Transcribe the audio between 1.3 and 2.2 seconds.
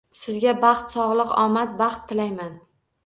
omad, baxt